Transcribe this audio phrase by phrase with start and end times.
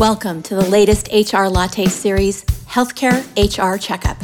[0.00, 4.16] Welcome to the latest HR Latte series, Healthcare HR Checkup.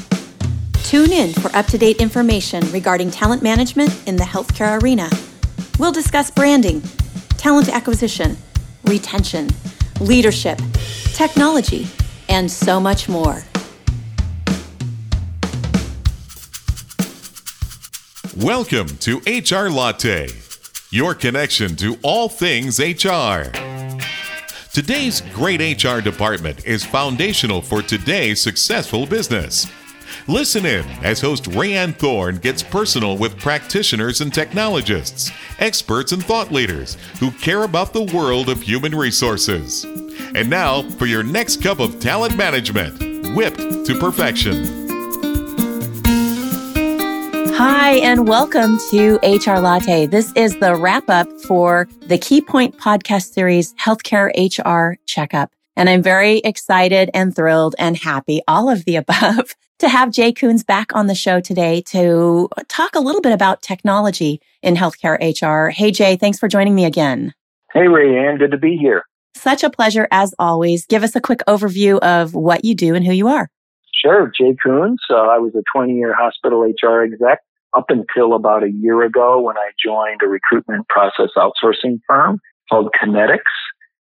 [0.82, 5.08] Tune in for up to date information regarding talent management in the healthcare arena.
[5.78, 6.82] We'll discuss branding,
[7.36, 8.36] talent acquisition,
[8.82, 9.48] retention,
[10.00, 10.58] leadership,
[11.14, 11.86] technology,
[12.28, 13.44] and so much more.
[18.36, 20.30] Welcome to HR Latte,
[20.90, 23.69] your connection to all things HR.
[24.72, 29.66] Today's great HR department is foundational for today's successful business.
[30.28, 36.52] Listen in as host Rayanne Thorn gets personal with practitioners and technologists, experts and thought
[36.52, 39.82] leaders who care about the world of human resources.
[40.36, 44.79] And now for your next cup of talent management, whipped to perfection.
[47.62, 50.06] Hi, and welcome to HR Latte.
[50.06, 55.50] This is the wrap up for the Key Point podcast series, Healthcare HR Checkup.
[55.76, 60.32] And I'm very excited and thrilled and happy, all of the above, to have Jay
[60.32, 65.18] Kuhns back on the show today to talk a little bit about technology in healthcare
[65.20, 65.68] HR.
[65.68, 67.34] Hey, Jay, thanks for joining me again.
[67.74, 69.04] Hey, Rayanne, good to be here.
[69.36, 70.86] Such a pleasure as always.
[70.86, 73.50] Give us a quick overview of what you do and who you are.
[74.02, 74.96] Sure, Jay Kuhns.
[75.10, 77.40] Uh, I was a 20 year hospital HR exec
[77.76, 82.40] up until about a year ago when I joined a recruitment process outsourcing firm
[82.70, 83.40] called Kinetix,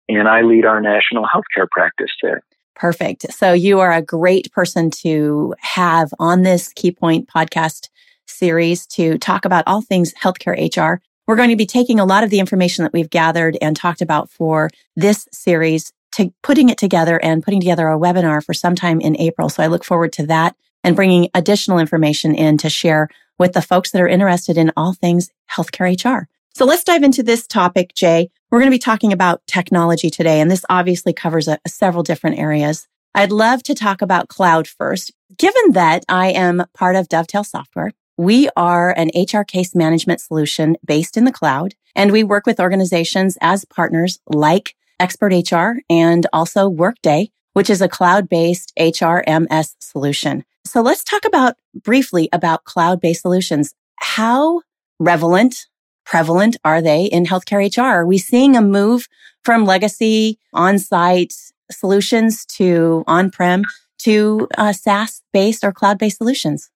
[0.08, 2.42] and I lead our national healthcare practice there.
[2.76, 3.32] Perfect.
[3.32, 7.88] So you are a great person to have on this Key Point podcast
[8.26, 11.00] series to talk about all things healthcare HR.
[11.26, 14.02] We're going to be taking a lot of the information that we've gathered and talked
[14.02, 19.00] about for this series to putting it together and putting together a webinar for sometime
[19.00, 19.48] in April.
[19.48, 20.54] So I look forward to that
[20.84, 24.92] and bringing additional information in to share with the folks that are interested in all
[24.92, 26.28] things healthcare HR.
[26.54, 28.30] So let's dive into this topic, Jay.
[28.50, 32.04] We're going to be talking about technology today, and this obviously covers a, a several
[32.04, 32.86] different areas.
[33.12, 35.12] I'd love to talk about cloud first.
[35.36, 40.76] Given that I am part of Dovetail Software, we are an HR case management solution
[40.84, 46.68] based in the cloud, and we work with organizations as partners like XpertHR and also
[46.68, 50.44] Workday, which is a cloud-based HRMS solution.
[50.66, 53.74] So let's talk about briefly about cloud-based solutions.
[53.96, 54.62] How
[54.98, 55.66] relevant,
[56.04, 57.82] prevalent are they in healthcare HR?
[57.82, 59.06] Are we seeing a move
[59.44, 61.34] from legacy on-site
[61.70, 63.62] solutions to on-prem
[63.98, 66.70] to uh, SaaS-based or cloud-based solutions?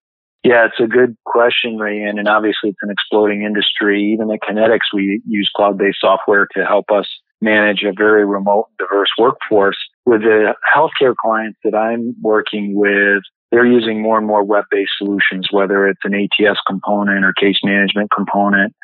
[0.44, 2.19] Yeah, it's a good question, Rayanne.
[2.19, 4.12] And obviously, it's an exploding industry.
[4.12, 7.06] Even at Kinetix, we use cloud-based software to help us
[7.41, 9.76] manage a very remote, diverse workforce.
[10.06, 15.48] With the healthcare clients that I'm working with, they're using more and more web-based solutions,
[15.50, 18.75] whether it's an ATS component or case management component.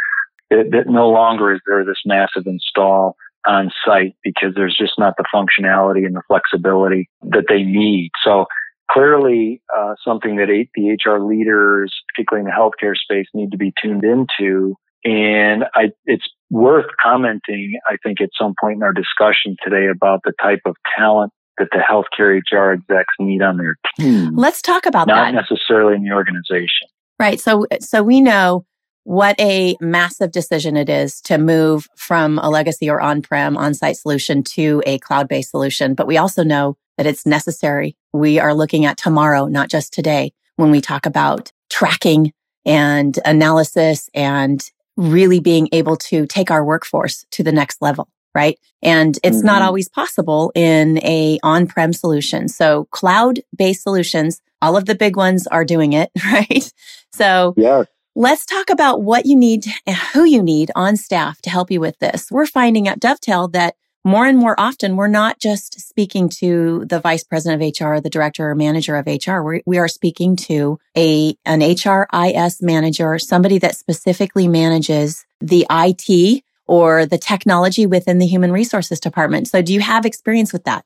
[0.50, 3.16] That, no longer is there this massive install
[3.46, 8.10] on site because there's just not the functionality and the flexibility that they need.
[8.22, 8.46] So
[8.90, 13.72] clearly, uh, something that the HR leaders, particularly in the healthcare space, need to be
[13.82, 14.76] tuned into.
[15.04, 20.20] And I, it's worth commenting, I think, at some point in our discussion today about
[20.24, 24.36] the type of talent that the healthcare HR execs need on their team.
[24.36, 25.34] Let's talk about not that.
[25.34, 26.88] Not necessarily in the organization.
[27.18, 27.40] Right.
[27.40, 28.66] So, so we know
[29.04, 34.42] what a massive decision it is to move from a legacy or on-prem on-site solution
[34.42, 35.94] to a cloud-based solution.
[35.94, 37.96] But we also know that it's necessary.
[38.12, 42.32] We are looking at tomorrow, not just today, when we talk about tracking
[42.64, 44.64] and analysis and
[44.96, 48.58] really being able to take our workforce to the next level right?
[48.82, 49.46] And it's mm-hmm.
[49.46, 52.48] not always possible in a on-prem solution.
[52.48, 56.72] So cloud-based solutions, all of the big ones are doing it, right?
[57.12, 57.84] So yeah.
[58.14, 61.80] let's talk about what you need, and who you need on staff to help you
[61.80, 62.30] with this.
[62.30, 67.00] We're finding at Dovetail that more and more often, we're not just speaking to the
[67.00, 69.40] vice president of HR, the director or manager of HR.
[69.40, 76.44] We're, we are speaking to a, an HRIS manager, somebody that specifically manages the IT
[76.66, 79.48] or the technology within the human resources department.
[79.48, 80.84] So do you have experience with that?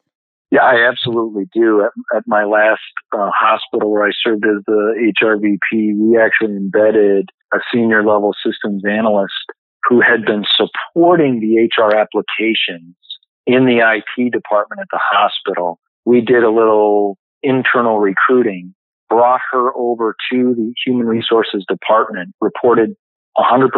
[0.51, 1.85] Yeah, I absolutely do.
[1.85, 2.81] At, at my last
[3.13, 8.83] uh, hospital where I served as the HRVP, we actually embedded a senior level systems
[8.89, 9.35] analyst
[9.89, 12.97] who had been supporting the HR applications
[13.47, 15.81] in the IT department at the hospital.
[16.05, 18.75] We did a little internal recruiting,
[19.09, 22.95] brought her over to the human resources department, reported
[23.39, 23.71] 100%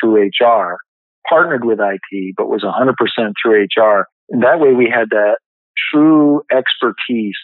[0.00, 0.78] through HR,
[1.28, 4.06] partnered with IT, but was 100% through HR.
[4.30, 5.38] And that way we had that
[5.92, 7.38] true expertise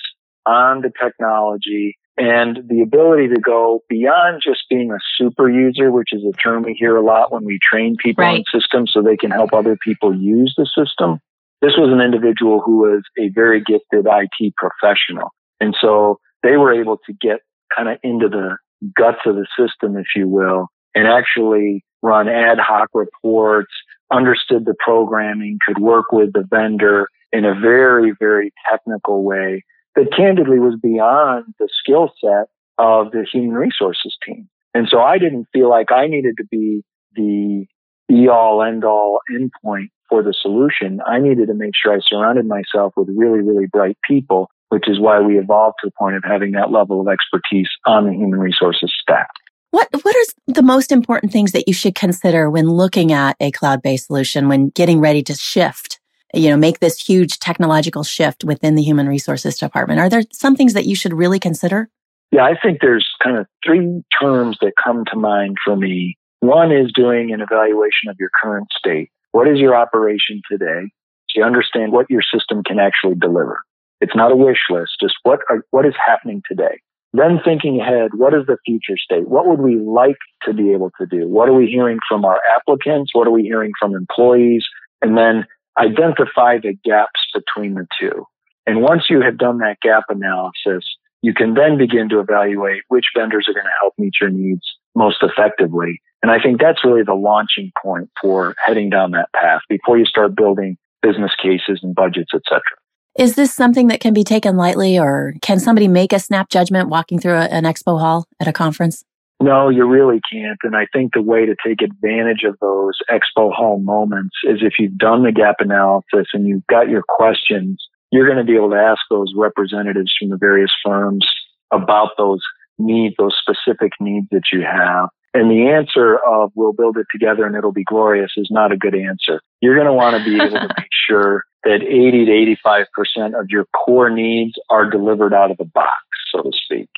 [0.47, 6.13] on the technology and the ability to go beyond just being a super user, which
[6.13, 8.39] is a term we hear a lot when we train people right.
[8.39, 11.19] on systems so they can help other people use the system.
[11.63, 15.31] This was an individual who was a very gifted IT professional.
[15.61, 17.41] And so they were able to get
[17.75, 18.57] kind of into the
[18.97, 23.73] guts of the system, if you will, and actually run ad hoc reports,
[24.11, 29.65] understood the programming, could work with the vendor in a very, very technical way
[29.97, 32.49] that candidly was beyond the skill set
[32.79, 34.49] of the human resources team.
[34.75, 36.83] And so I didn't feel like I needed to be
[37.15, 37.67] the
[38.09, 41.01] be all end all endpoint for the solution.
[41.07, 44.99] I needed to make sure I surrounded myself with really, really bright people, which is
[44.99, 48.41] why we evolved to the point of having that level of expertise on the human
[48.41, 49.29] resources staff.
[49.71, 53.53] What what are the most important things that you should consider when looking at a
[53.53, 56.01] cloud-based solution when getting ready to shift,
[56.35, 60.01] you know, make this huge technological shift within the human resources department?
[60.01, 61.89] Are there some things that you should really consider?
[62.33, 66.17] Yeah, I think there's kind of three terms that come to mind for me.
[66.41, 69.11] One is doing an evaluation of your current state.
[69.33, 70.91] What is your operation today?
[71.33, 73.61] Do you understand what your system can actually deliver?
[74.01, 76.81] It's not a wish list, just what are, what is happening today?
[77.13, 79.29] Then thinking ahead, what is the future state?
[79.29, 81.29] What would we like to be able to do?
[81.29, 83.11] What are we hearing from our applicants?
[83.13, 84.65] What are we hearing from employees?
[85.03, 85.47] And then
[85.79, 88.27] identify the gaps between the two.
[88.67, 90.85] And once you have done that gap analysis,
[91.23, 94.63] you can then begin to evaluate which vendors are going to help meet your needs
[94.95, 96.01] most effectively.
[96.23, 100.05] And I think that's really the launching point for heading down that path before you
[100.05, 102.80] start building business cases and budgets, et cetera.
[103.19, 106.89] Is this something that can be taken lightly, or can somebody make a snap judgment
[106.89, 109.05] walking through a, an expo hall at a conference?
[109.43, 110.59] No, you really can't.
[110.63, 114.75] And I think the way to take advantage of those expo hall moments is if
[114.79, 118.71] you've done the gap analysis and you've got your questions, you're going to be able
[118.71, 121.27] to ask those representatives from the various firms
[121.73, 122.43] about those
[122.79, 125.09] needs, those specific needs that you have.
[125.33, 128.77] And the answer of we'll build it together and it'll be glorious is not a
[128.77, 129.41] good answer.
[129.61, 133.47] You're going to want to be able to make sure that 80 to 85% of
[133.49, 135.93] your core needs are delivered out of the box,
[136.35, 136.89] so to speak.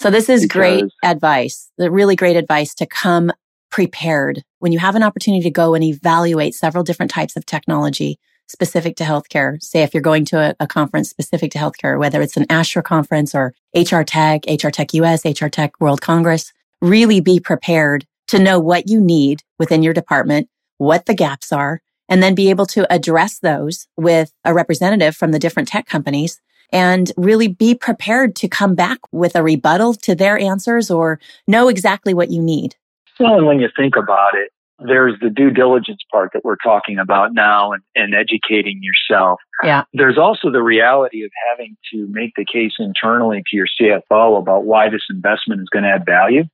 [0.00, 3.30] So this is because, great advice, the really great advice to come
[3.70, 8.18] prepared when you have an opportunity to go and evaluate several different types of technology
[8.48, 9.62] specific to healthcare.
[9.62, 12.84] Say if you're going to a, a conference specific to healthcare, whether it's an ASHHRA
[12.84, 18.38] conference or HR Tech, HR Tech US, HR Tech World Congress, really be prepared to
[18.38, 20.48] know what you need within your department,
[20.78, 25.32] what the gaps are, and then be able to address those with a representative from
[25.32, 26.40] the different tech companies
[26.72, 31.68] and really be prepared to come back with a rebuttal to their answers or know
[31.68, 32.74] exactly what you need.
[33.20, 36.98] Well, and when you think about it, there's the due diligence part that we're talking
[36.98, 39.38] about now and, and educating yourself.
[39.62, 39.84] Yeah.
[39.92, 44.64] There's also the reality of having to make the case internally to your CFO about
[44.64, 46.44] why this investment is going to add value.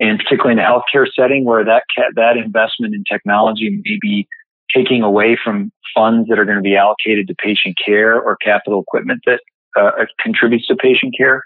[0.00, 1.84] And particularly in a healthcare setting where that,
[2.16, 4.26] that investment in technology may be
[4.74, 8.82] taking away from funds that are going to be allocated to patient care or capital
[8.82, 9.40] equipment that
[9.78, 11.44] uh, contributes to patient care.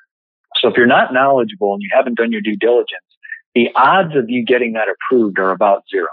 [0.61, 3.05] So if you're not knowledgeable and you haven't done your due diligence,
[3.55, 6.09] the odds of you getting that approved are about zero.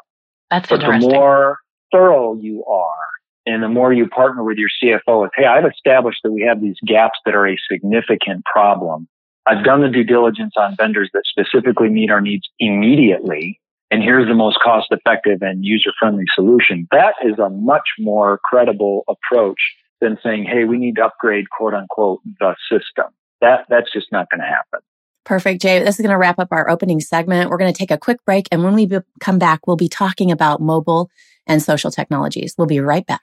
[0.51, 1.09] That's but interesting.
[1.09, 1.57] the more
[1.91, 3.05] thorough you are
[3.45, 6.61] and the more you partner with your CFO with, hey, I've established that we have
[6.61, 9.07] these gaps that are a significant problem.
[9.47, 13.59] I've done the due diligence on vendors that specifically meet our needs immediately.
[13.91, 16.87] And here's the most cost effective and user friendly solution.
[16.91, 19.59] That is a much more credible approach
[20.01, 23.13] than saying, Hey, we need to upgrade quote unquote the system.
[23.41, 24.79] That, that's just not going to happen.
[25.25, 25.79] Perfect, Jay.
[25.79, 27.49] This is going to wrap up our opening segment.
[27.49, 28.47] We're going to take a quick break.
[28.51, 31.09] And when we be- come back, we'll be talking about mobile
[31.47, 32.55] and social technologies.
[32.57, 33.21] We'll be right back.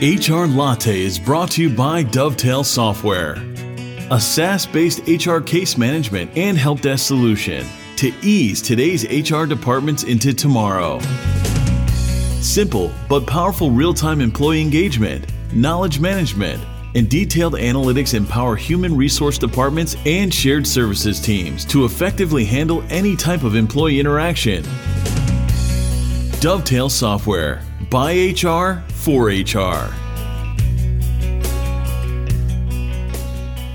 [0.00, 3.36] HR Latte is brought to you by Dovetail Software,
[4.10, 10.02] a SaaS based HR case management and help desk solution to ease today's HR departments
[10.02, 10.98] into tomorrow.
[12.40, 16.62] Simple but powerful real time employee engagement, knowledge management,
[16.94, 23.16] and detailed analytics empower human resource departments and shared services teams to effectively handle any
[23.16, 24.62] type of employee interaction.
[26.40, 30.03] Dovetail Software by HR for HR.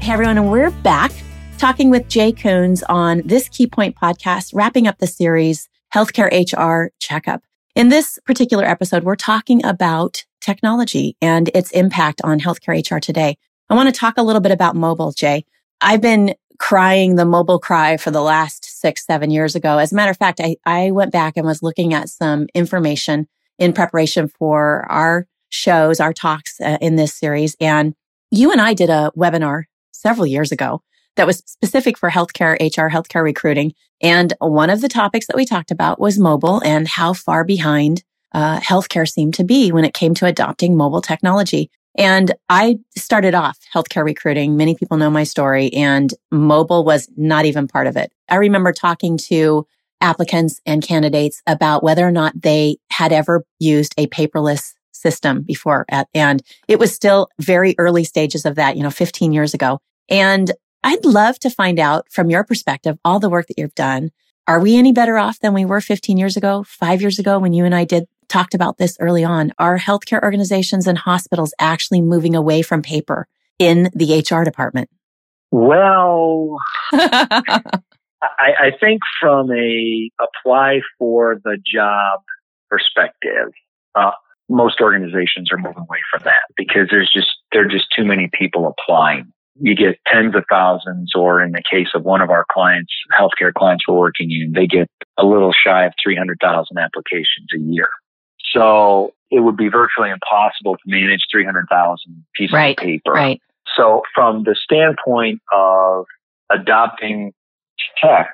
[0.01, 1.11] Hey everyone, and we're back
[1.57, 6.91] talking with Jay Kuhns on this Key Point podcast, wrapping up the series Healthcare HR
[6.99, 7.43] Checkup.
[7.75, 13.37] In this particular episode, we're talking about technology and its impact on healthcare HR today.
[13.69, 15.45] I want to talk a little bit about mobile, Jay.
[15.81, 19.77] I've been crying the mobile cry for the last six, seven years ago.
[19.77, 23.27] As a matter of fact, I, I went back and was looking at some information
[23.59, 27.55] in preparation for our shows, our talks uh, in this series.
[27.59, 27.93] And
[28.31, 29.65] you and I did a webinar
[29.99, 30.81] several years ago
[31.15, 33.73] that was specific for healthcare HR, healthcare recruiting.
[34.01, 38.03] And one of the topics that we talked about was mobile and how far behind
[38.33, 41.69] uh, healthcare seemed to be when it came to adopting mobile technology.
[41.97, 44.55] And I started off healthcare recruiting.
[44.55, 48.11] Many people know my story and mobile was not even part of it.
[48.29, 49.65] I remember talking to
[49.99, 55.85] applicants and candidates about whether or not they had ever used a paperless system before.
[56.13, 59.79] And it was still very early stages of that, you know, 15 years ago.
[60.09, 60.51] And
[60.83, 64.11] I'd love to find out from your perspective, all the work that you've done.
[64.47, 67.53] Are we any better off than we were 15 years ago, five years ago when
[67.53, 69.51] you and I did talked about this early on?
[69.59, 73.27] Are healthcare organizations and hospitals actually moving away from paper
[73.59, 74.89] in the HR department?
[75.51, 76.57] Well,
[76.91, 77.71] I,
[78.21, 82.21] I think from a apply for the job
[82.69, 83.51] perspective,
[83.95, 84.11] uh,
[84.47, 88.29] most organizations are moving away from that because there's just there are just too many
[88.33, 89.31] people applying.
[89.59, 93.53] You get tens of thousands, or in the case of one of our clients, healthcare
[93.53, 97.89] clients we're working in, they get a little shy of 300,000 applications a year.
[98.53, 103.11] So it would be virtually impossible to manage 300,000 pieces right, of paper.
[103.11, 103.41] Right.
[103.77, 106.05] So from the standpoint of
[106.49, 107.33] adopting
[108.01, 108.33] tech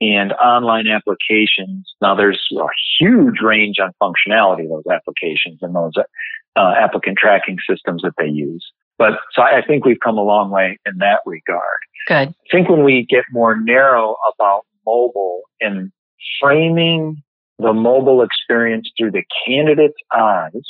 [0.00, 2.66] and online applications, now there's a
[2.98, 5.92] huge range on functionality of those applications and those
[6.56, 8.64] uh, applicant tracking systems that they use.
[8.98, 11.78] But so I think we've come a long way in that regard.
[12.08, 12.28] Good.
[12.28, 15.92] I think when we get more narrow about mobile and
[16.40, 17.22] framing
[17.58, 20.62] the mobile experience through the candidate's eyes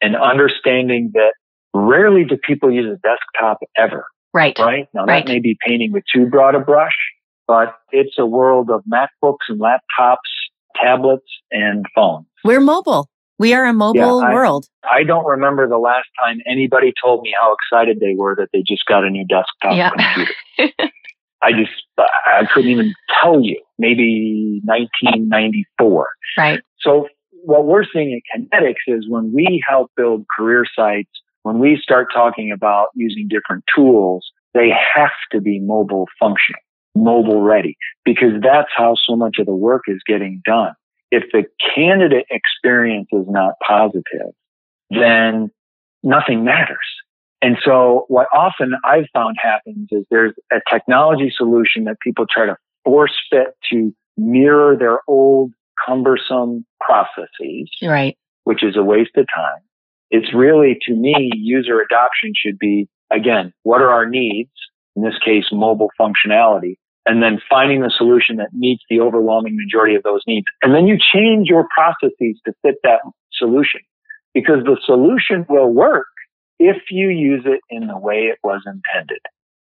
[0.00, 1.32] and understanding that
[1.74, 4.06] rarely do people use a desktop ever.
[4.32, 4.58] Right.
[4.58, 4.88] Right.
[4.94, 5.24] Now right.
[5.24, 6.96] that may be painting with too broad a brush,
[7.46, 10.16] but it's a world of MacBooks and laptops,
[10.80, 12.26] tablets and phones.
[12.44, 13.08] We're mobile.
[13.38, 14.66] We are a mobile yeah, I, world.
[14.90, 18.62] I don't remember the last time anybody told me how excited they were that they
[18.66, 19.90] just got a new desktop yeah.
[19.90, 20.72] computer.
[21.42, 23.60] I just, I couldn't even tell you.
[23.78, 26.08] Maybe 1994.
[26.36, 26.60] Right.
[26.80, 27.06] So
[27.44, 31.10] what we're seeing at Kinetix is when we help build career sites,
[31.42, 36.60] when we start talking about using different tools, they have to be mobile functional,
[36.96, 40.72] mobile ready, because that's how so much of the work is getting done.
[41.10, 44.32] If the candidate experience is not positive,
[44.90, 45.50] then
[46.02, 46.76] nothing matters.
[47.40, 52.46] And so what often I've found happens is there's a technology solution that people try
[52.46, 55.52] to force fit to mirror their old
[55.86, 57.70] cumbersome processes.
[57.82, 58.16] Right.
[58.44, 59.62] Which is a waste of time.
[60.10, 64.50] It's really, to me, user adoption should be, again, what are our needs?
[64.96, 66.76] In this case, mobile functionality.
[67.08, 70.44] And then finding the solution that meets the overwhelming majority of those needs.
[70.60, 73.00] And then you change your processes to fit that
[73.32, 73.80] solution
[74.34, 76.06] because the solution will work
[76.58, 79.20] if you use it in the way it was intended.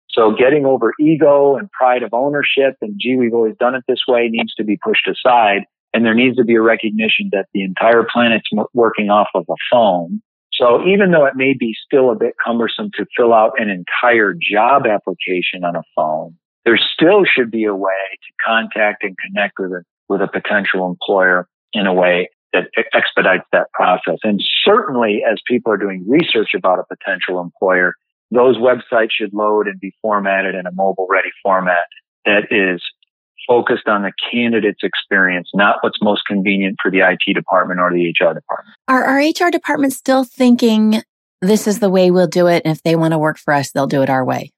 [0.09, 4.03] So getting over ego and pride of ownership and gee, we've always done it this
[4.07, 5.65] way needs to be pushed aside.
[5.93, 9.55] And there needs to be a recognition that the entire planet's working off of a
[9.71, 10.21] phone.
[10.51, 14.33] So even though it may be still a bit cumbersome to fill out an entire
[14.33, 19.53] job application on a phone, there still should be a way to contact and connect
[19.59, 24.17] with a, with a potential employer in a way that expedites that process.
[24.23, 27.93] And certainly as people are doing research about a potential employer,
[28.31, 31.85] those websites should load and be formatted in a mobile ready format
[32.25, 32.81] that is
[33.47, 38.09] focused on the candidate's experience, not what's most convenient for the IT department or the
[38.09, 38.75] HR department.
[38.87, 41.03] Are our HR departments still thinking
[41.41, 42.63] this is the way we'll do it?
[42.65, 44.51] And if they want to work for us, they'll do it our way?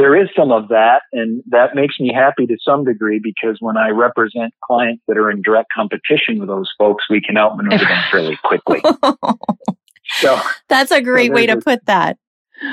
[0.00, 3.76] There is some of that, and that makes me happy to some degree because when
[3.76, 8.02] I represent clients that are in direct competition with those folks, we can outmaneuver them
[8.10, 8.80] fairly quickly.
[10.12, 10.40] so
[10.70, 12.16] that's a great so way to a, put that.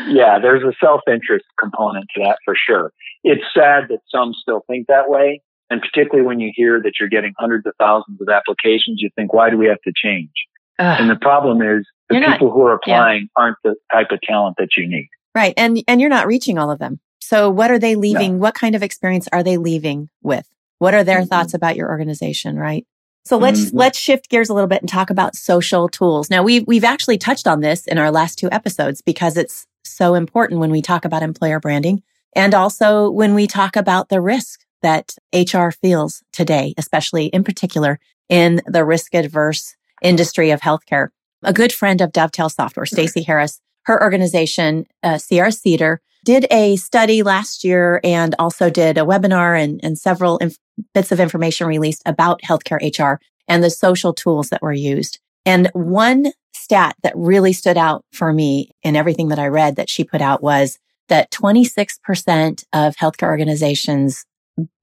[0.08, 2.94] Yeah, there's a self-interest component to that for sure.
[3.26, 7.10] It's sad that some still think that way, and particularly when you hear that you're
[7.10, 10.32] getting hundreds of thousands of applications, you think, why do we have to change?
[10.80, 11.02] Ugh.
[11.02, 13.44] And the problem is the you're people not, who are applying yeah.
[13.44, 15.10] aren't the type of talent that you need.
[15.36, 15.54] Right.
[15.58, 17.02] And and you're not reaching all of them.
[17.28, 18.34] So what are they leaving?
[18.34, 18.38] No.
[18.38, 20.48] What kind of experience are they leaving with?
[20.80, 21.28] What are their mm-hmm.
[21.28, 22.88] thoughts about your organization, right?
[23.26, 23.78] So let's mm-hmm.
[23.78, 26.30] let's shift gears a little bit and talk about social tools.
[26.30, 30.14] Now we've we've actually touched on this in our last two episodes because it's so
[30.14, 32.02] important when we talk about employer branding
[32.34, 38.00] and also when we talk about the risk that HR feels today, especially in particular
[38.30, 41.10] in the risk adverse industry of healthcare.
[41.44, 46.76] A good friend of Dovetail Software, Stacey Harris, her organization, uh, Sierra Cedar, did a
[46.76, 50.58] study last year and also did a webinar and, and several inf-
[50.94, 55.22] bits of information released about healthcare HR and the social tools that were used.
[55.46, 59.90] And one stat that really stood out for me in everything that I read that
[59.90, 64.26] she put out was that 26% of healthcare organizations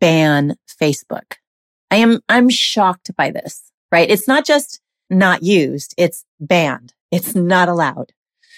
[0.00, 1.34] ban Facebook.
[1.90, 4.08] I am, I'm shocked by this, right?
[4.08, 5.92] It's not just not used.
[5.98, 6.94] It's banned.
[7.10, 8.14] It's not allowed.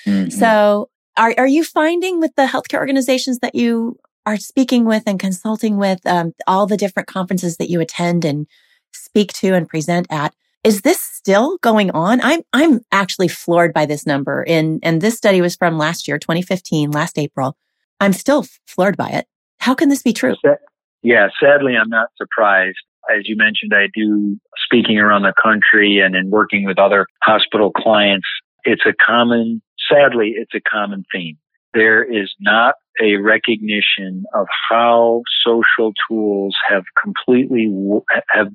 [0.06, 0.30] Mm-hmm.
[0.30, 5.20] So are, are you finding with the healthcare organizations that you are speaking with and
[5.20, 8.46] consulting with, um, all the different conferences that you attend and
[8.92, 12.20] speak to and present at, is this still going on?
[12.22, 14.44] I'm, I'm actually floored by this number.
[14.48, 17.56] And, and this study was from last year, 2015, last April.
[18.00, 19.26] I'm still floored by it.
[19.58, 20.34] How can this be true?
[21.02, 22.78] Yeah, sadly, I'm not surprised.
[23.08, 27.70] As you mentioned, I do speaking around the country and in working with other hospital
[27.70, 28.26] clients.
[28.64, 31.38] It's a common, sadly, it's a common theme.
[31.74, 37.70] There is not a recognition of how social tools have completely
[38.30, 38.48] have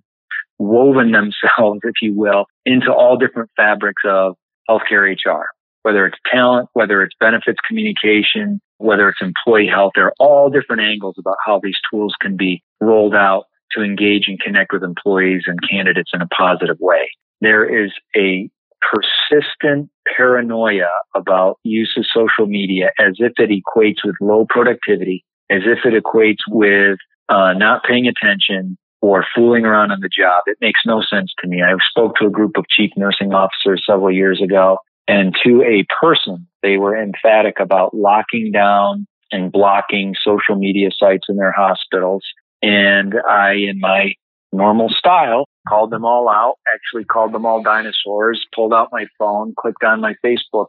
[0.57, 4.35] woven themselves, if you will, into all different fabrics of
[4.69, 5.45] healthcare HR,
[5.83, 9.91] whether it's talent, whether it's benefits communication, whether it's employee health.
[9.95, 13.45] There are all different angles about how these tools can be rolled out
[13.75, 17.09] to engage and connect with employees and candidates in a positive way.
[17.39, 18.49] There is a
[18.81, 25.61] persistent paranoia about use of social media as if it equates with low productivity, as
[25.65, 26.97] if it equates with
[27.29, 30.41] uh, not paying attention, or fooling around on the job.
[30.45, 31.63] It makes no sense to me.
[31.63, 35.85] I spoke to a group of chief nursing officers several years ago and to a
[35.99, 42.23] person, they were emphatic about locking down and blocking social media sites in their hospitals.
[42.61, 44.13] And I, in my
[44.51, 49.53] normal style, called them all out, actually called them all dinosaurs, pulled out my phone,
[49.57, 50.67] clicked on my Facebook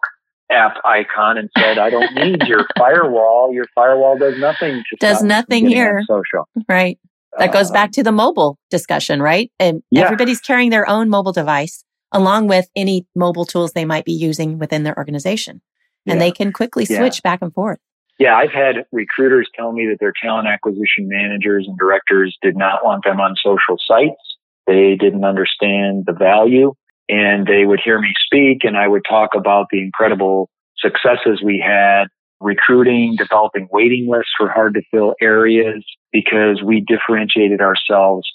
[0.50, 3.52] app icon and said, I don't need your firewall.
[3.52, 6.02] Your firewall does nothing to does nothing here.
[6.06, 6.48] Social.
[6.68, 6.98] Right.
[7.38, 9.50] That goes back um, to the mobile discussion, right?
[9.58, 10.02] And yeah.
[10.02, 14.58] everybody's carrying their own mobile device along with any mobile tools they might be using
[14.58, 15.62] within their organization.
[16.06, 16.26] And yeah.
[16.26, 17.30] they can quickly switch yeah.
[17.30, 17.78] back and forth.
[18.22, 22.84] Yeah, I've had recruiters tell me that their talent acquisition managers and directors did not
[22.84, 24.36] want them on social sites.
[24.64, 26.72] They didn't understand the value
[27.08, 30.48] and they would hear me speak and I would talk about the incredible
[30.78, 32.04] successes we had
[32.40, 38.30] recruiting, developing waiting lists for hard to fill areas because we differentiated ourselves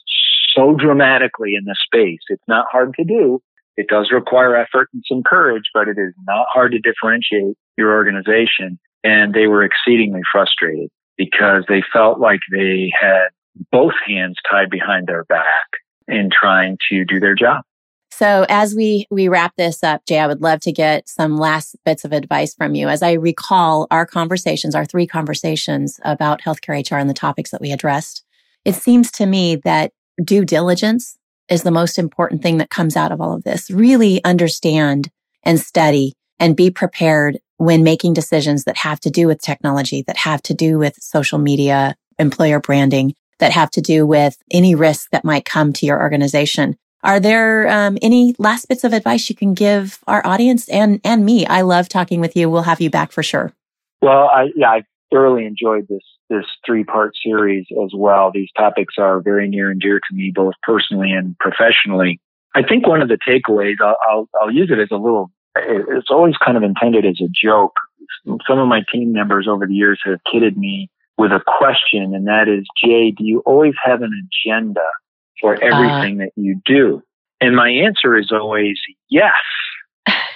[0.53, 2.19] so dramatically in this space.
[2.27, 3.39] It's not hard to do.
[3.77, 7.93] It does require effort and some courage, but it is not hard to differentiate your
[7.93, 8.79] organization.
[9.03, 13.29] And they were exceedingly frustrated because they felt like they had
[13.71, 15.67] both hands tied behind their back
[16.07, 17.63] in trying to do their job.
[18.11, 21.75] So as we, we wrap this up, Jay, I would love to get some last
[21.85, 22.87] bits of advice from you.
[22.87, 27.61] As I recall our conversations, our three conversations about healthcare HR and the topics that
[27.61, 28.23] we addressed,
[28.65, 29.91] it seems to me that
[30.23, 31.17] due diligence
[31.49, 33.69] is the most important thing that comes out of all of this.
[33.69, 35.09] Really understand
[35.43, 40.17] and study and be prepared when making decisions that have to do with technology, that
[40.17, 45.07] have to do with social media, employer branding, that have to do with any risks
[45.11, 46.77] that might come to your organization.
[47.03, 51.25] Are there um, any last bits of advice you can give our audience and and
[51.25, 51.45] me?
[51.45, 52.49] I love talking with you.
[52.49, 53.53] We'll have you back for sure.
[54.01, 58.31] Well, I yeah, I thoroughly enjoyed this this three part series as well.
[58.33, 62.19] These topics are very near and dear to me, both personally and professionally.
[62.55, 65.31] I think one of the takeaways, I'll, I'll, I'll use it as a little.
[65.59, 67.75] It's always kind of intended as a joke.
[68.47, 72.27] Some of my team members over the years have kidded me with a question, and
[72.27, 74.85] that is, Jay, do you always have an agenda
[75.41, 75.59] for uh.
[75.61, 77.01] everything uh, that you do?
[77.39, 78.77] And my answer is always
[79.09, 79.33] yes.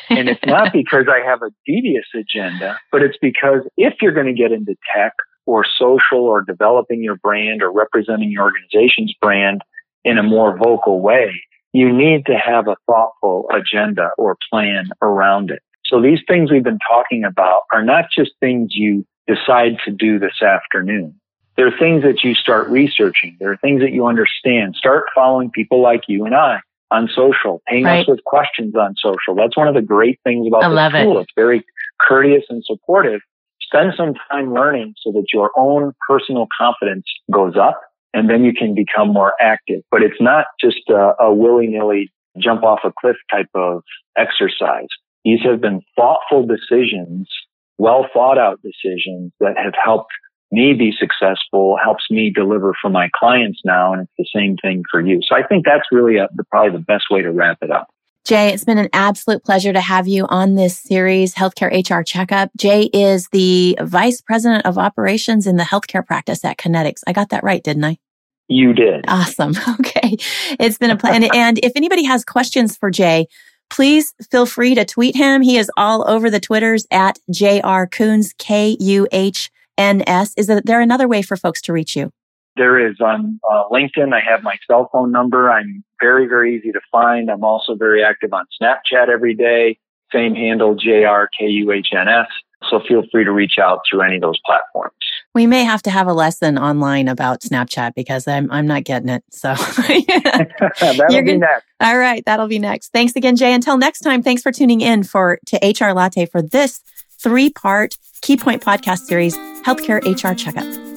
[0.10, 4.28] and it's not because I have a devious agenda, but it's because if you're going
[4.28, 5.14] to get into tech
[5.46, 9.62] or social or developing your brand or representing your organization's brand
[10.04, 11.32] in a more vocal way,
[11.74, 15.62] you need to have a thoughtful agenda or plan around it.
[15.86, 20.20] So these things we've been talking about are not just things you decide to do
[20.20, 21.16] this afternoon.
[21.58, 23.38] There are things that you start researching.
[23.40, 24.76] There are things that you understand.
[24.76, 26.60] Start following people like you and I
[26.92, 28.02] on social, paying right.
[28.02, 29.36] us with questions on social.
[29.36, 31.20] That's one of the great things about the tool.
[31.20, 31.22] It.
[31.24, 31.66] It's very
[32.06, 33.22] courteous and supportive.
[33.62, 37.82] Spend some time learning so that your own personal confidence goes up
[38.14, 39.82] and then you can become more active.
[39.90, 43.84] But it's not just a, a willy nilly jump off a cliff type of
[44.18, 44.88] exercise.
[45.26, 47.30] These have been thoughtful decisions,
[47.78, 50.12] well thought out decisions that have helped
[50.52, 53.94] me be successful helps me deliver for my clients now.
[53.94, 55.20] And it's the same thing for you.
[55.28, 57.88] So I think that's really a, the, probably the best way to wrap it up.
[58.24, 62.52] Jay, it's been an absolute pleasure to have you on this series, Healthcare HR Checkup.
[62.56, 67.02] Jay is the Vice President of Operations in the healthcare practice at Kinetix.
[67.08, 67.98] I got that right, didn't I?
[68.48, 69.06] You did.
[69.08, 69.56] Awesome.
[69.80, 70.18] Okay.
[70.60, 71.24] It's been a plan.
[71.34, 73.28] and if anybody has questions for Jay,
[73.70, 75.42] please feel free to tweet him.
[75.42, 80.34] He is all over the Twitters at JR Kuhns, K U H NS.
[80.38, 82.12] Is there another way for folks to reach you?
[82.58, 84.14] There is on uh, LinkedIn.
[84.14, 85.50] I have my cell phone number.
[85.50, 87.30] I'm very, very easy to find.
[87.30, 89.78] I'm also very active on Snapchat every day.
[90.12, 92.26] Same handle, JRKUHNS.
[92.70, 94.94] So feel free to reach out through any of those platforms.
[95.34, 99.10] We may have to have a lesson online about Snapchat because I'm I'm not getting
[99.10, 99.24] it.
[99.32, 99.56] So
[100.80, 101.66] that'll You're be next.
[101.80, 102.90] All right, that'll be next.
[102.90, 103.54] Thanks again, Jay.
[103.54, 106.82] Until next time, thanks for tuning in for to HR Latte for this
[107.20, 110.91] three part Key Point podcast series, Healthcare HR Checkup.